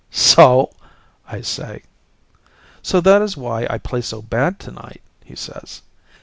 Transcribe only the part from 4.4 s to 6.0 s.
tonight," he says.